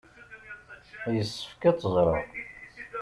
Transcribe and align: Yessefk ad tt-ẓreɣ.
Yessefk 1.15 1.61
ad 1.69 1.75
tt-ẓreɣ. 1.75 2.21